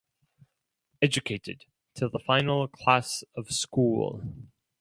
Educated 0.99 1.65
till 1.93 2.09
the 2.09 2.17
final 2.17 2.67
class 2.67 3.23
of 3.37 3.51
school. 3.51 4.23